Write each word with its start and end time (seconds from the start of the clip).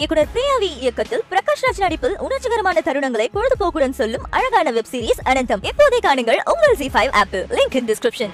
இயக்குனர் 0.00 0.28
பிரியாவி 0.34 0.68
இயக்கத்தில் 0.80 1.22
பிரகாஷ் 1.30 1.62
ராஜ் 1.62 1.80
நடிப்பில் 1.80 2.14
உணர்ச்சிகரமான 2.18 2.78
தருணங்களை 2.84 3.26
பொழுதுபோக்குடன் 3.34 3.90
சொல்லும் 3.90 4.24
அழகான 4.30 4.70
வெப் 4.70 4.90
சீரிஸ் 4.92 5.20
அனந்தம். 5.24 5.62
இப்போதே 5.62 5.98
காணுங்கள் 5.98 6.40
உங்கள் 6.52 6.76
Zee 6.76 6.88
five 6.94 7.10
apple 7.12 7.44
link 7.50 7.76
in 7.80 7.88
description 7.88 8.32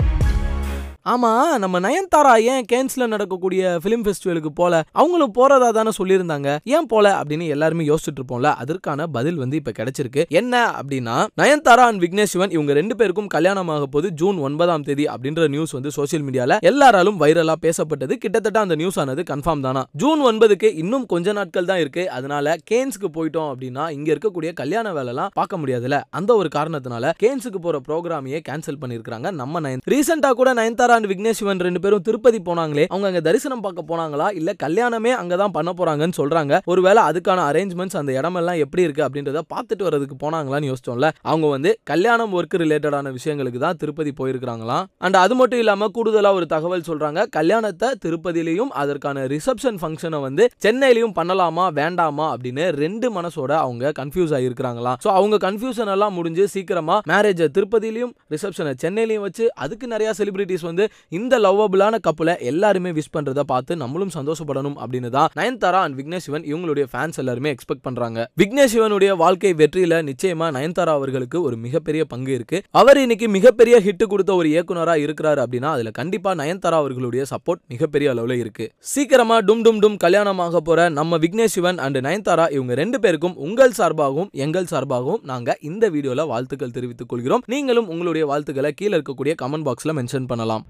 ஆமா 1.13 1.31
நம்ம 1.63 1.81
நயன்தாரா 1.81 2.33
ஏன் 2.53 2.65
கேன்ஸ்ல 2.73 3.07
நடக்கக்கூடிய 3.07 3.79
ஃபிலிம் 3.83 4.05
ஃபெஸ்டிவலுக்கு 4.05 4.51
போல 4.55 4.83
அவங்களும் 4.93 5.35
போறதா 5.39 5.69
தானே 5.77 5.91
சொல்லியிருந்தாங்க. 5.99 6.49
ஏன் 6.65 6.87
போல 6.87 7.13
அப்படின்னு 7.21 7.47
எல்லாருமே 7.47 7.85
யோசிச்சுட்டு 7.87 8.21
இருப்போம்ல. 8.21 8.51
அதற்கான 8.63 9.07
பதில் 9.07 9.37
வந்து 9.37 9.57
இப்ப 9.57 9.73
கிடைச்சிருக்கு. 9.79 10.23
என்ன 10.29 10.55
அப்படின்னா 10.79 11.27
நயன்தாரா 11.41 11.85
அண்ட் 11.91 12.03
விக்னேஷ் 12.03 12.33
சிவன் 12.33 12.51
இவங்க 12.51 12.73
ரெண்டு 12.73 12.97
பேருக்கும் 12.97 13.27
கல்யாணம் 13.27 13.69
ஆக 13.69 13.87
போது 13.87 14.11
ஜூன் 14.11 14.39
ஒன்பதாம் 14.39 14.83
தேதி 14.83 15.05
அப்படின்ற 15.05 15.49
நியூஸ் 15.49 15.71
வந்து 15.71 15.93
சோசியல் 15.97 16.25
மீடியால 16.29 16.59
எல்லாராலும் 16.71 17.21
வைரலா 17.21 17.57
பேசப்பட்டது. 17.67 18.17
கிட்டத்தட்ட 18.25 18.61
அந்த 18.61 18.75
நியூஸ் 18.75 18.99
ஆனது 18.99 19.25
கன்ஃபார்ம் 19.31 19.61
தானா. 19.61 19.85
ஜூன் 19.93 20.25
ஒன்பதுக்கு 20.31 20.71
இன்னும் 20.75 21.07
கொஞ்ச 21.07 21.33
நாட்கள் 21.33 21.71
தான் 21.71 21.79
இருக்கு. 21.79 22.11
அதனால 22.11 22.57
கேன்ஸ்க்கு 22.73 23.11
போயிட்டோம் 23.19 23.51
அப்படின்னா 23.53 23.87
இங்க 23.91 24.09
இருக்கக்கூடிய 24.15 24.53
கல்யாண 24.53 24.93
வேலைலாம் 24.99 25.33
பார்க்க 25.33 25.63
முடியாதுல 25.63 26.03
அந்த 26.11 26.35
ஒரு 26.35 26.51
காரணத்தினால 26.55 27.15
கேன்ஸுக்கு 27.25 27.63
போற 27.69 27.81
ப்ரோக்ராமையே 27.89 28.41
கேன்சல் 28.51 28.83
பண்ணிருக்காங்க 28.83 29.31
நம்ம 29.43 29.61
நயன். 29.61 29.87
ரீசெண்டா 29.95 30.31
கூட 30.43 30.55
நயன்தாரா 30.55 30.95
அண்ட் 30.97 31.09
விக்னேஷ் 31.13 31.41
சிவன் 31.41 31.63
ரெண்டு 31.67 31.81
பேரும் 31.81 32.05
திருப்பதி 32.07 32.39
போனாங்களே 32.47 32.85
அவங்க 32.91 33.07
அங்க 33.11 33.21
தரிசனம் 33.21 33.63
பார்க்க 33.65 33.83
போனாங்களா? 33.89 34.27
இல்ல 34.39 34.51
கல்யாணமே 34.65 35.11
அங்கதான் 35.21 35.55
பண்ண 35.57 35.71
போறாங்கன்னு 35.79 36.17
சொல்றாங்க. 36.21 36.61
ஒருவேளை 36.65 37.01
அதுக்கான 37.09 37.45
அரேஞ்ச்மெண்ட்ஸ் 37.51 37.99
அந்த 38.01 38.13
இடமெல்லாம் 38.13 38.61
எப்படி 38.65 38.83
இருக்கு 38.83 39.05
அப்படின்றத 39.07 39.43
பார்த்துட்டு 39.55 39.87
வரதுக்கு 39.89 40.17
போனாங்களான்னு 40.25 40.71
யோசிச்சோம்ல. 40.71 41.09
அவங்க 41.23 41.47
வந்து 41.47 41.79
கல்யாணம் 41.85 42.35
ஒர்க் 42.35 42.57
ரிலேட்டடான 42.63 43.13
விஷயங்களுக்கு 43.19 43.59
தான் 43.59 43.77
திருப்பதி 43.77 44.13
போயிருக்கிறாங்களாம். 44.21 44.85
அண்ட் 44.99 45.17
அது 45.17 45.35
மட்டும் 45.35 45.59
இல்லாம 45.59 45.89
கூடுதலா 45.99 46.33
ஒரு 46.33 46.47
தகவல் 46.47 46.87
சொல்றாங்க 46.89 47.27
கல்யாணத்தை 47.31 47.91
திருப்பதியிலையும் 48.05 48.73
அதற்கான 48.75 49.27
ரிசப்ஷன் 49.27 49.81
ஃபங்க்ஷனை 49.83 50.21
வந்து 50.21 50.47
சென்னையிலையும் 50.65 51.15
பண்ணலாமா 51.19 51.67
வேண்டாமா 51.73 52.29
அப்படின்னு 52.35 52.67
ரெண்டு 52.75 53.11
மனசோட 53.11 53.53
அவங்க 53.57 53.93
கன்ஃபியூஸ் 54.01 54.35
ஆகிருக்கிறாங்களாம் 54.39 54.99
ஸோ 55.05 55.11
அவங்க 55.19 55.37
கன்ஃபியூஷன் 55.47 55.93
எல்லாம் 55.97 56.15
முடிஞ்சு 56.15 56.47
சீக்கிரமா 56.49 56.99
மேரேஜை 57.09 57.49
திருப்பதியிலையும் 57.59 58.13
ரிசப்ஷனை 58.35 58.75
சென்னையிலையும் 58.85 59.27
வச்சு 59.27 59.47
அதுக்கு 59.57 59.87
நிறைய 59.87 60.11
செலிபிரிட்டிஸ் 60.19 60.67
வந்து 60.69 60.86
இந்த 61.19 61.35
லவ்வபிளான 61.47 62.01
கப்பலை 62.07 62.35
எல்லாருமே 62.53 62.91
விஷ் 62.99 63.13
பண்றத 63.17 63.45
பார்த்து 63.53 63.77
நம்மளும் 63.83 64.13
சந்தோஷப்படணும் 64.19 64.77
அப்படின்னு 64.83 65.11
தான் 65.17 65.31
நயன்தாரா 65.41 65.81
அண்ட் 65.87 65.99
விக்னேஷ் 66.01 66.27
சிவன் 66.27 66.47
இவங்களுடைய 66.51 66.87
ஃபேன்ஸ் 66.93 67.21
எல்லாருமே 67.23 67.53
எக்ஸ்பெக்ட் 67.55 67.85
பண்றாங்க. 67.89 68.19
விக்னேஷ் 68.43 68.73
சிவனுடைய 68.75 69.11
வாழ்க்கை 69.23 69.53
வெற்றியில 69.61 70.01
நிச்சயமா 70.11 70.49
நயன்தாரா 70.57 70.93
அவர்களுக்கு 70.99 71.39
ஒரு 71.43 71.57
மிகப்பெரிய 71.65 72.05
பங்கு 72.13 72.33
இருக்கு. 72.39 72.61
அவர் 72.81 73.01
இன்னைக்கு 73.05 73.29
மிகப்பெரிய 73.37 73.77
ஹிட் 73.87 74.05
கொடுத்த 74.13 74.35
ஒரு 74.41 74.49
இயக்குனரா 74.55 74.95
இருக்கிறாரு 75.05 75.43
அப்படின்னா 75.45 75.71
அதுல 75.77 75.91
கண்டிப்பா 76.01 76.33
நயன்தாரா 76.43 76.79
அவர்களுடைய 76.83 77.25
சப்போர்ட் 77.33 77.63
மிகப்பெரிய 77.75 78.15
அளவுல 78.15 78.37
இருக்கு. 78.43 78.67
சீக்கிரமா 78.93 79.39
டும் 79.49 79.63
டும் 79.67 79.81
டும் 79.85 79.97
கல்யாணமாக 80.05 80.63
போற 80.69 80.89
நம்ம 80.99 81.19
விக்னேஷ் 81.25 81.55
சிவன் 81.57 81.79
அண்ட் 81.87 82.01
நயன்தாரா 82.07 82.47
இவங்க 82.57 82.75
ரெண்டு 82.83 83.01
பேருக்கும் 83.01 83.37
உங்கள் 83.47 83.77
சார்பாகவும் 83.81 84.31
எங்கள் 84.47 84.71
சார்பாகவும் 84.73 85.23
நாங்க 85.33 85.57
இந்த 85.71 85.91
வீடியோல 85.97 86.27
வாழ்த்துக்கள் 86.33 86.75
தெரிவித்துக் 86.79 87.11
கொள்கிறோம். 87.13 87.45
நீங்களும் 87.55 87.89
உங்களுடைய 87.95 88.27
வாழ்த்துக்களை 88.33 88.73
கீழே 88.73 88.95
இருக்கக்கூடிய 88.99 89.35
கமெண்ட் 89.43 89.69
பாக்ஸ்ல 89.69 89.95
மென்ஷன் 90.01 90.31
பண்ணலாம். 90.33 90.65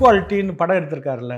ஈக்குவாலிட்டின்னு 0.00 0.52
படம் 0.60 0.78
எடுத்திருக்காருல்ல 0.78 1.34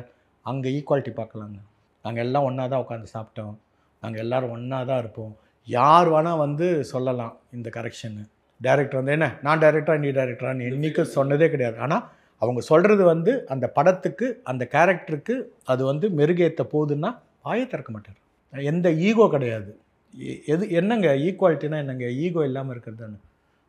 அங்கே 0.46 0.68
ஈக்குவாலிட்டி 0.70 1.12
பார்க்கலாங்க. 1.16 1.56
நாங்கள் 2.04 2.24
எல்லாம் 2.24 2.44
ஒன்றா 2.48 2.64
தான் 2.66 2.82
உட்காந்து 2.84 3.08
சாப்பிட்டோம். 3.14 3.54
நாங்கள் 4.02 4.22
எல்லாரும் 4.24 4.52
ஒன்றா 4.56 4.84
தான் 4.84 4.98
இருப்போம். 4.98 5.32
யார் 5.68 6.08
வேணால் 6.08 6.38
வந்து 6.38 6.66
சொல்லலாம் 6.92 7.32
இந்த 7.52 7.68
கரெக்ஷனு 7.70 8.22
டைரக்டர் 8.60 9.00
வந்து 9.00 9.12
என்ன? 9.12 9.28
நான் 9.42 9.62
டைரக்டரா 9.64 9.96
நீ 9.98 10.10
டைரக்டரான்னு 10.10 10.68
என்றைக்கும் 10.70 11.10
சொன்னதே 11.16 11.48
கிடையாது. 11.50 11.76
ஆனால் 11.78 12.04
அவங்க 12.42 12.60
சொல்கிறது 12.70 13.04
வந்து 13.04 13.46
அந்த 13.48 13.66
படத்துக்கு 13.78 14.28
அந்த 14.44 14.64
கேரக்டருக்கு 14.76 15.36
அது 15.64 15.84
வந்து 15.84 16.08
மெருகேற்ற 16.20 16.64
போகுதுன்னா 16.74 17.10
வாயை 17.42 17.66
திறக்க 17.66 17.92
மாட்டார். 17.92 18.18
எந்த 18.52 18.88
ஈகோ 19.08 19.28
கிடையாது. 19.28 19.70
எ- 20.14 20.40
எது 20.46 20.64
என்னங்க 20.80 21.08
ஈக்குவாலிட்டினா 21.26 21.78
என்னங்க? 21.84 22.08
ஈகோ 22.24 22.44
இல்லாமல் 22.50 22.74
இருக்கிறது 22.76 23.02
தானே 23.04 23.18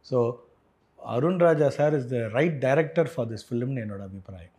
so 0.06 0.20
Arunraja 1.00 1.68
sir 1.80 1.96
is 2.00 2.10
the 2.16 2.20
right 2.38 2.60
director 2.68 3.12
for 3.16 3.32
this 3.34 3.48
ஃபிலிம்னு 3.50 3.84
என்னோட 3.86 4.04
அபிப்பிராயம். 4.10 4.54